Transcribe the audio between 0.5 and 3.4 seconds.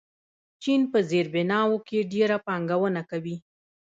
چین په زیربناوو کې ډېره پانګونه کوي.